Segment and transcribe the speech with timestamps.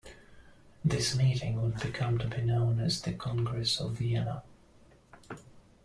[0.83, 4.41] This meeting would become to be known as the Congress of Vienna.